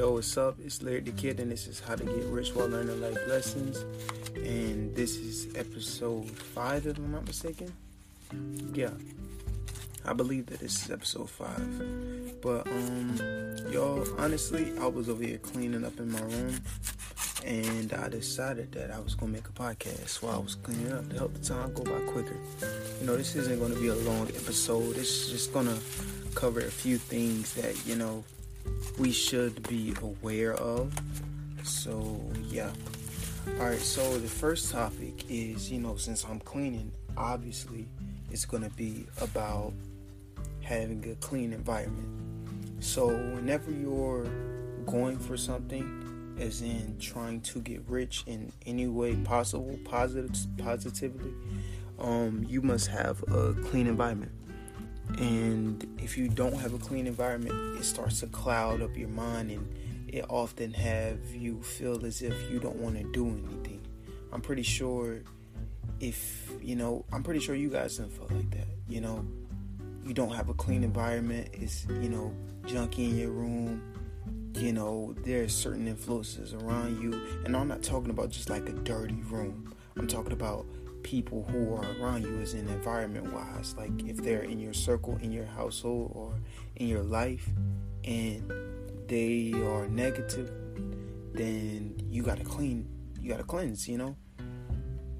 [0.00, 0.56] Yo, what's up?
[0.64, 3.84] It's Larry the Kid, and this is How to Get Rich While Learning Life Lessons.
[4.34, 7.70] And this is episode 5, if I'm not mistaken.
[8.72, 8.92] Yeah,
[10.06, 12.40] I believe that this is episode 5.
[12.40, 13.18] But, um,
[13.70, 16.58] y'all, honestly, I was over here cleaning up in my room,
[17.44, 21.10] and I decided that I was to make a podcast while I was cleaning up
[21.10, 22.38] to help the time go by quicker.
[23.02, 25.78] You know, this isn't to be a long episode, it's just to
[26.34, 28.24] cover a few things that, you know,
[28.98, 30.92] we should be aware of.
[31.62, 32.70] So, yeah.
[33.58, 37.88] Alright, so the first topic is, you know, since I'm cleaning, obviously
[38.30, 39.72] it's going to be about
[40.62, 42.08] having a clean environment.
[42.80, 44.24] So, whenever you're
[44.86, 51.32] going for something, as in trying to get rich in any way possible, positive, positively,
[51.98, 54.32] um, you must have a clean environment.
[55.18, 59.50] And if you don't have a clean environment, it starts to cloud up your mind
[59.50, 59.74] and
[60.08, 63.80] it often have you feel as if you don't want to do anything.
[64.32, 65.22] I'm pretty sure
[66.00, 68.68] if, you know, I'm pretty sure you guys don't feel like that.
[68.88, 69.24] You know,
[70.04, 73.82] you don't have a clean environment, it's, you know, junky in your room.
[74.54, 77.20] You know, there's certain influences around you.
[77.44, 79.74] And I'm not talking about just like a dirty room.
[79.96, 80.66] I'm talking about
[81.02, 85.18] people who are around you as in environment wise like if they're in your circle
[85.22, 86.34] in your household or
[86.76, 87.48] in your life
[88.04, 88.52] and
[89.08, 90.50] they are negative
[91.32, 92.88] then you got to clean
[93.20, 94.16] you got to cleanse you know?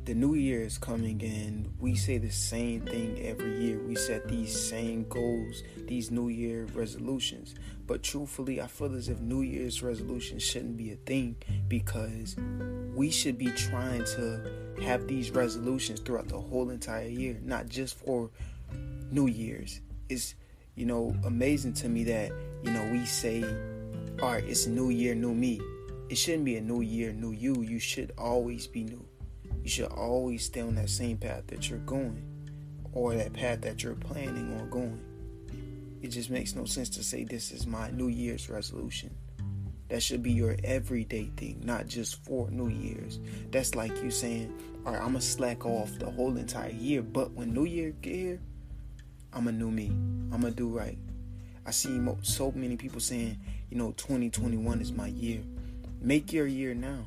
[0.05, 3.79] The new year is coming and we say the same thing every year.
[3.79, 7.55] We set these same goals these new year resolutions.
[7.87, 11.37] But truthfully i feel as if new year's resolutions shouldn't be a thing
[11.69, 12.37] because
[12.95, 17.99] we should be trying to have these resolutions throughout the whole entire year, not just
[17.99, 18.31] for
[19.11, 19.81] New Year's.
[20.09, 20.35] It's
[20.75, 23.45] you know amazing to me that you know we say,
[24.23, 25.61] all right, it's a new year, new me.
[26.09, 27.63] It shouldn't be a new year, new you.
[27.63, 29.05] You should always be new.
[29.63, 32.23] You should always stay on that same path that you're going,
[32.93, 35.01] or that path that you're planning on going.
[36.03, 39.15] It just makes no sense to say this is my New Year's resolution.
[39.89, 43.19] That should be your everyday thing, not just for New Year's.
[43.51, 44.55] That's like you saying,
[44.87, 48.15] all right, I'm gonna slack off the whole entire year, but when New Year get
[48.15, 48.41] here,
[49.33, 49.89] I'm a new me.
[50.33, 50.99] I'm gonna do right.
[51.67, 53.39] I see so many people saying,
[53.71, 55.41] you know, 2021 is my year.
[56.01, 57.05] Make your year now.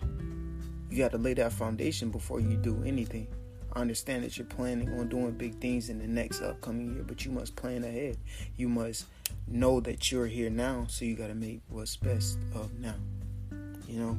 [0.90, 3.28] You got to lay that foundation before you do anything.
[3.74, 7.26] I understand that you're planning on doing big things in the next upcoming year, but
[7.26, 8.18] you must plan ahead.
[8.56, 9.08] You must
[9.48, 12.96] know that you're here now, so you got to make what's best of now.
[13.88, 14.18] You know?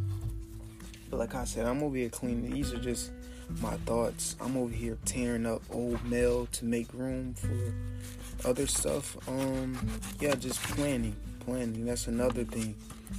[1.08, 2.50] But like I said, I'm over here cleaning.
[2.50, 3.12] These are just
[3.60, 4.36] my thoughts.
[4.40, 9.16] I'm over here tearing up old mail to make room for other stuff.
[9.28, 9.76] Um,
[10.20, 11.16] yeah, just planning.
[11.40, 11.84] Planning.
[11.84, 12.74] That's another thing.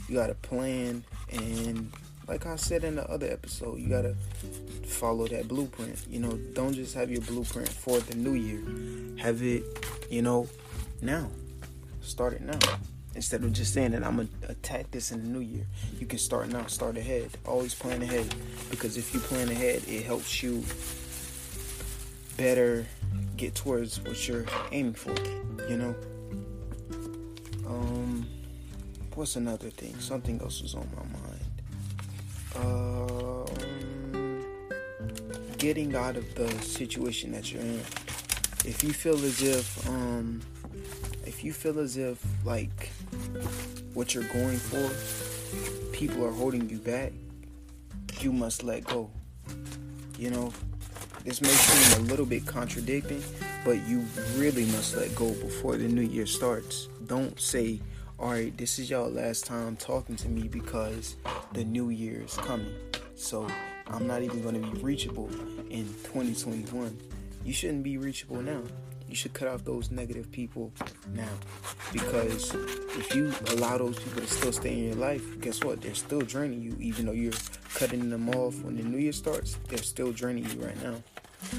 [0.10, 1.92] You got to plan and
[2.28, 4.16] like I said in the other episode, you gotta
[4.86, 6.06] follow that blueprint.
[6.10, 8.64] You know, don't just have your blueprint for the new year.
[9.18, 9.64] Have it,
[10.10, 10.48] you know,
[11.02, 11.30] now.
[12.02, 12.60] Start it now.
[13.16, 15.66] Instead of just saying that I'm gonna attack this in the new year.
[16.00, 17.30] You can start now, start ahead.
[17.46, 18.36] Always plan ahead.
[18.70, 20.64] Because if you plan ahead, it helps you
[22.36, 22.86] better
[23.38, 25.16] get towards what you're aiming for,
[25.70, 25.96] you know?
[27.66, 28.28] Um
[29.16, 29.98] what's another thing?
[30.00, 31.46] Something else was on my mind.
[32.58, 33.46] Um
[35.58, 37.80] getting out of the situation that you're in.
[38.66, 40.42] If you feel as if um
[41.46, 42.90] you feel as if like
[43.94, 47.14] what you're going for, people are holding you back,
[48.20, 49.12] you must let go.
[50.18, 50.52] You know,
[51.24, 53.24] this may seem a little bit contradicting,
[53.64, 54.04] but you
[54.38, 56.90] really must let go before the new year starts.
[57.06, 57.80] Don't say,
[58.18, 61.16] all right, this is y'all last time talking to me because
[61.54, 62.74] the new year is coming.
[63.16, 63.48] So
[63.86, 65.30] I'm not even going to be reachable
[65.70, 66.98] in 2021.
[67.44, 68.64] You shouldn't be reachable now
[69.08, 70.72] you should cut off those negative people
[71.14, 71.30] now.
[71.94, 72.54] Because
[72.98, 75.82] if you allow those people to still stay in your life, guess what?
[75.82, 77.34] They're still draining you, even though you're
[77.76, 79.58] cutting them off when the new year starts.
[79.68, 80.96] They're still draining you right now.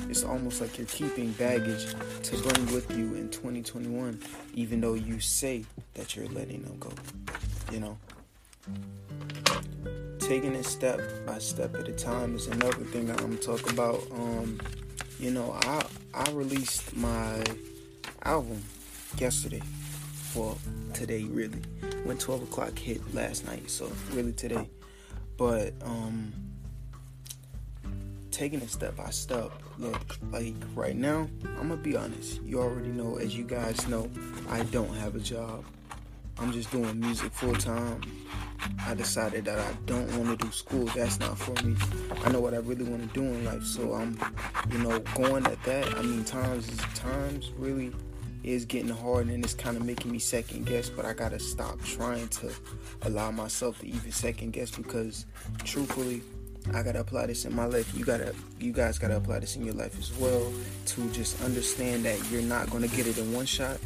[0.09, 1.95] It's almost like you're keeping baggage
[2.25, 4.21] to bring with you in 2021,
[4.55, 5.65] even though you say
[5.95, 6.91] that you're letting them go.
[7.73, 7.99] You know?
[10.19, 14.03] Taking it step by step at a time is another thing that I'm talking about.
[14.11, 14.61] Um,
[15.19, 15.85] you know, I
[16.15, 17.43] I released my
[18.23, 18.63] album
[19.19, 19.63] yesterday.
[20.35, 20.59] Well,
[20.93, 21.63] today really.
[22.05, 24.69] When 12 o'clock hit last night, so really today.
[25.37, 26.33] But um
[28.31, 29.51] taking it step by step.
[29.79, 31.29] Look, like right now,
[31.59, 32.43] I'm gonna be honest.
[32.43, 34.11] You already know, as you guys know,
[34.51, 35.65] I don't have a job.
[36.39, 38.03] I'm just doing music full time.
[38.87, 40.85] I decided that I don't want to do school.
[40.95, 41.77] That's not for me.
[42.25, 43.65] I know what I really want to do in life.
[43.65, 44.19] So I'm,
[44.71, 45.95] you know, going at that.
[45.97, 47.93] I mean, times is, times really
[48.45, 50.89] is getting hard and it's kind of making me second guess.
[50.89, 52.53] But I gotta stop trying to
[53.03, 55.27] allow myself to even second guess because,
[55.65, 56.23] truthfully,
[56.73, 57.93] I gotta apply this in my life.
[57.97, 60.53] You gotta, you guys gotta apply this in your life as well
[60.87, 63.79] to just understand that you're not gonna get it in one shot.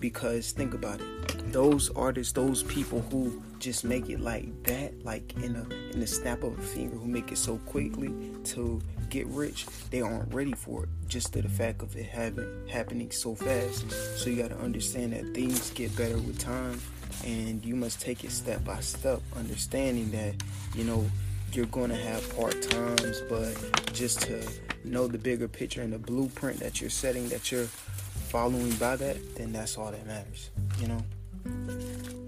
[0.00, 5.34] Because think about it, those artists, those people who just make it like that, like
[5.42, 8.80] in a in the snap of a finger, who make it so quickly to
[9.10, 10.88] get rich, they aren't ready for it.
[11.08, 13.90] Just to the fact of it having happening so fast.
[14.18, 16.80] So you gotta understand that things get better with time,
[17.24, 20.34] and you must take it step by step, understanding that
[20.74, 21.04] you know
[21.52, 23.54] you're going to have hard times, but
[23.92, 24.46] just to
[24.84, 27.66] know the bigger picture and the blueprint that you're setting, that you're
[28.28, 30.50] following by that, then that's all that matters.
[30.78, 31.02] You know,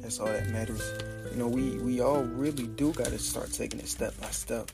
[0.00, 0.82] that's all that matters.
[1.30, 4.70] You know, we we all really do got to start taking it step by step.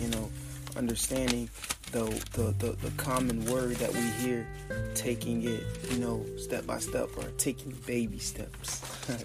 [0.00, 0.30] You know,
[0.76, 1.50] understanding
[1.92, 4.46] the, the the the common word that we hear,
[4.94, 8.82] taking it, you know, step by step or taking baby steps.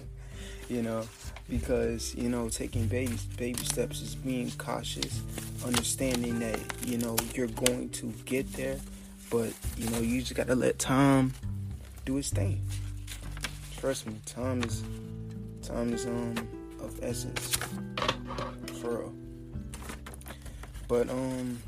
[0.68, 1.06] you know,
[1.48, 5.22] because you know taking baby baby steps is being cautious,
[5.64, 8.78] understanding that you know you're going to get there,
[9.34, 11.34] but you know you just gotta let time
[12.04, 12.64] do its thing.
[13.80, 14.84] Trust me, time is
[15.60, 16.36] time is um
[16.80, 17.56] of essence
[18.80, 19.14] for real.
[20.86, 21.58] But um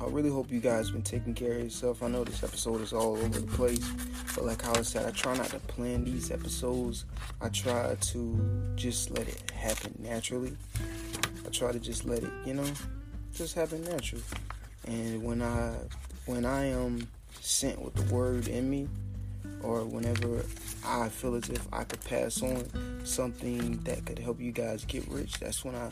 [0.00, 2.02] I really hope you guys been taking care of yourself.
[2.02, 3.86] I know this episode is all over the place,
[4.34, 7.04] but like I said, I try not to plan these episodes.
[7.42, 10.56] I try to just let it happen naturally.
[11.46, 12.70] I try to just let it, you know,
[13.34, 14.24] just happen naturally.
[14.86, 15.74] And when I
[16.26, 17.08] when I am
[17.40, 18.88] sent with the word in me,
[19.62, 20.44] or whenever
[20.84, 22.66] I feel as if I could pass on
[23.04, 25.90] something that could help you guys get rich, that's when I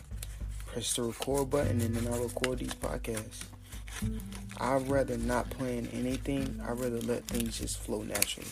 [0.66, 3.44] press the record button and then I record these podcasts.
[4.60, 6.60] I'd rather not plan anything.
[6.66, 8.48] I'd rather let things just flow naturally.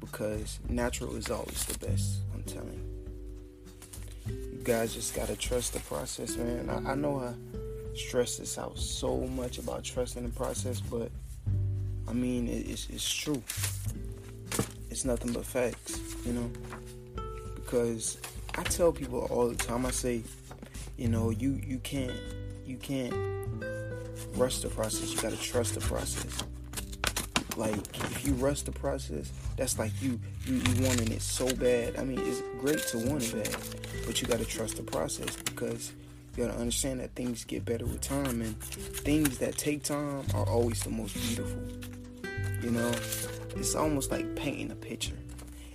[0.00, 2.72] Because natural is always the best, I'm telling
[4.26, 4.34] you.
[4.34, 6.68] You guys just gotta trust the process, man.
[6.68, 7.32] I, I know I
[7.98, 11.10] stress this out so much about trusting the process, but
[12.06, 13.42] I mean, it, it's, it's true.
[14.90, 16.50] It's nothing but facts, you know?
[17.54, 18.18] Because
[18.56, 20.22] I tell people all the time, I say,
[20.96, 22.16] you know, you, you can't,
[22.66, 23.14] you can't
[24.34, 25.12] rush the process.
[25.12, 26.42] You gotta trust the process.
[27.56, 31.96] Like if you rush the process, that's like you you, you wanting it so bad.
[31.98, 33.56] I mean, it's great to want it bad,
[34.06, 35.92] but you gotta trust the process because
[36.38, 40.46] you gotta understand that things get better with time, and things that take time are
[40.46, 41.60] always the most beautiful.
[42.62, 42.92] You know,
[43.56, 45.16] it's almost like painting a picture.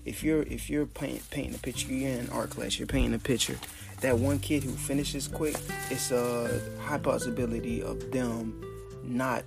[0.06, 3.20] If you're if you're paint, painting a picture, you're in art class, you're painting a
[3.20, 3.58] picture
[4.00, 5.56] that one kid who finishes quick,
[5.90, 8.62] it's a high possibility of them
[9.04, 9.44] not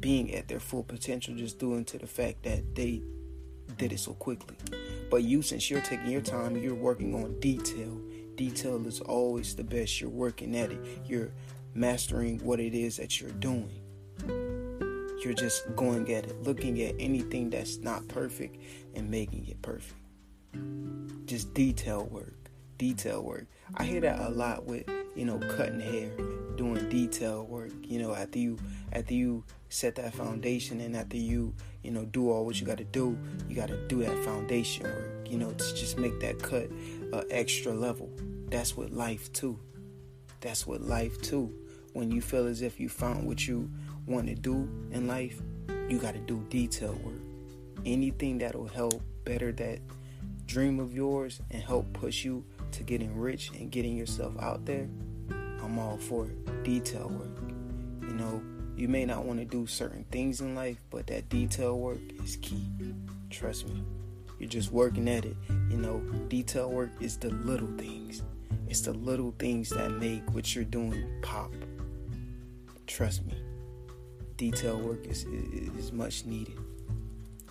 [0.00, 3.00] being at their full potential just due to the fact that they
[3.78, 4.56] did it so quickly.
[5.10, 7.96] But you, since you're taking your time, you're working on detail.
[8.36, 10.00] Detail is always the best.
[10.00, 10.80] You're working at it.
[11.04, 11.30] You're
[11.74, 13.70] mastering what it is that you're doing.
[15.24, 18.56] You're just going at it, looking at anything that's not perfect
[18.94, 19.94] and making it perfect.
[21.26, 22.42] Just detail work
[22.82, 23.46] detail work.
[23.76, 24.82] I hear that a lot with,
[25.14, 26.10] you know, cutting hair,
[26.56, 28.58] doing detail work, you know, after you
[28.92, 32.78] after you set that foundation and after you, you know, do all what you got
[32.78, 33.16] to do,
[33.48, 36.68] you got to do that foundation work, you know, to just make that cut
[37.12, 38.10] uh, extra level.
[38.48, 39.58] That's what life too.
[40.40, 41.54] That's what life too.
[41.92, 43.70] When you feel as if you found what you
[44.06, 45.40] want to do in life,
[45.88, 47.20] you got to do detail work.
[47.84, 49.80] Anything that'll help better that
[50.46, 54.88] dream of yours and help push you to getting rich and getting yourself out there,
[55.62, 56.64] I'm all for it.
[56.64, 57.52] Detail work.
[58.02, 58.42] You know,
[58.76, 62.36] you may not want to do certain things in life, but that detail work is
[62.36, 62.64] key.
[63.30, 63.82] Trust me.
[64.42, 65.36] You're just working at it.
[65.70, 68.24] You know, detail work is the little things.
[68.68, 71.52] It's the little things that make what you're doing pop.
[72.88, 73.40] Trust me.
[74.36, 76.58] Detail work is, is, much needed.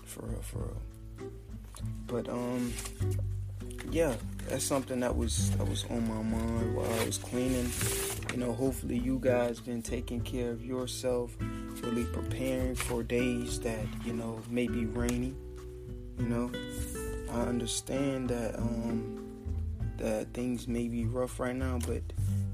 [0.03, 1.31] For real, for real.
[2.07, 2.73] But um
[3.89, 4.13] yeah,
[4.49, 7.71] that's something that was that was on my mind while I was cleaning.
[8.33, 11.37] You know, hopefully you guys been taking care of yourself,
[11.83, 15.33] really preparing for days that you know may be rainy.
[16.19, 16.51] You know,
[17.31, 19.25] I understand that um,
[19.97, 22.01] that things may be rough right now, but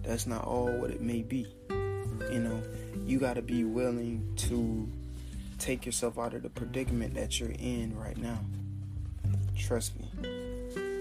[0.03, 1.47] that's not all what it may be.
[1.69, 2.61] You know,
[3.05, 4.89] you got to be willing to
[5.59, 8.39] take yourself out of the predicament that you're in right now.
[9.55, 10.07] Trust me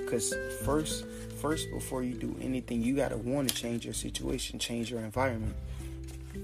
[0.07, 0.33] Cause
[0.63, 1.05] first,
[1.41, 5.57] first before you do anything, you gotta want to change your situation, change your environment.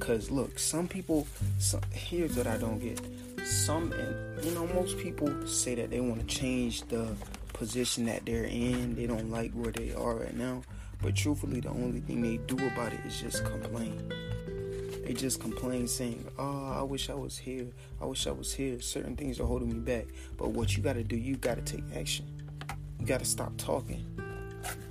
[0.01, 1.29] Cause look, some people.
[1.59, 3.01] Some, here's what I don't get.
[3.45, 7.15] Some, and you know, most people say that they want to change the
[7.53, 8.95] position that they're in.
[8.95, 10.63] They don't like where they are right now.
[11.01, 14.13] But truthfully, the only thing they do about it is just complain.
[15.05, 17.67] They just complain, saying, "Oh, I wish I was here.
[18.01, 18.81] I wish I was here.
[18.81, 20.07] Certain things are holding me back."
[20.37, 22.27] But what you got to do, you got to take action.
[23.01, 24.05] You got to stop talking.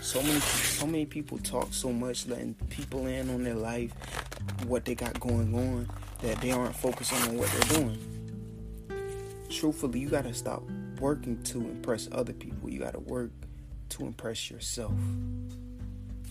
[0.01, 3.93] So many, so many people talk so much, letting people in on their life,
[4.67, 5.89] what they got going on,
[6.21, 8.20] that they aren't focusing on what they're doing.
[9.51, 10.63] Truthfully, you got to stop
[11.01, 12.69] working to impress other people.
[12.69, 13.31] You got to work
[13.89, 14.93] to impress yourself.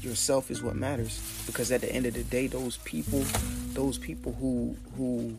[0.00, 3.22] Yourself is what matters because at the end of the day those people
[3.74, 5.38] those people who who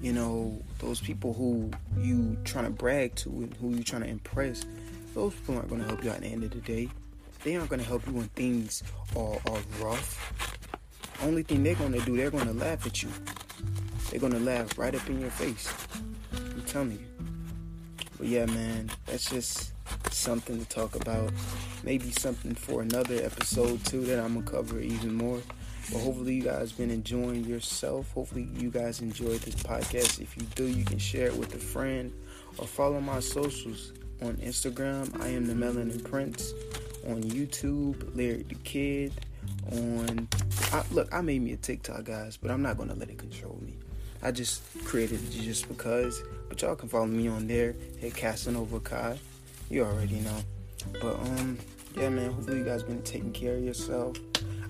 [0.00, 4.08] you know those people who you trying to brag to and who you trying to
[4.08, 4.64] impress
[5.14, 6.88] those people aren't going to help you at the end of the day.
[7.42, 8.84] They aren't going to help you when things
[9.16, 10.70] are, are rough.
[11.22, 13.08] Only thing they're going to do they're going to laugh at you.
[14.10, 15.68] They're going to laugh right up in your face
[18.18, 19.74] but yeah man that's just
[20.10, 21.32] something to talk about.
[21.82, 25.40] Maybe something for another episode too that I'm gonna cover even more.
[25.92, 28.10] But hopefully you guys been enjoying yourself.
[28.12, 30.20] Hopefully you guys enjoyed this podcast.
[30.20, 32.12] If you do, you can share it with a friend
[32.56, 35.20] or follow my socials on Instagram.
[35.20, 36.52] I am the Melanin Prince.
[37.06, 39.12] On YouTube, Lyric the Kid.
[39.72, 40.26] On
[40.72, 43.58] I, look, I made me a TikTok, guys, but I'm not gonna let it control
[43.60, 43.76] me.
[44.24, 46.22] I just created it just because.
[46.48, 49.18] But y'all can follow me on there at Casanova Kai
[49.70, 50.38] you already know.
[51.00, 51.58] But um,
[51.96, 52.32] yeah, man.
[52.32, 54.16] Hopefully you guys been taking care of yourself.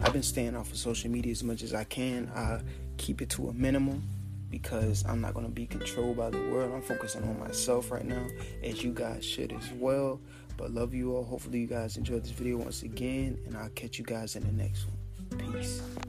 [0.00, 2.30] I've been staying off of social media as much as I can.
[2.34, 2.60] I
[2.96, 4.02] keep it to a minimum
[4.50, 6.72] because I'm not gonna be controlled by the world.
[6.72, 8.26] I'm focusing on myself right now,
[8.62, 10.20] as you guys should as well.
[10.56, 11.24] But love you all.
[11.24, 14.52] Hopefully you guys enjoyed this video once again, and I'll catch you guys in the
[14.52, 16.03] next one.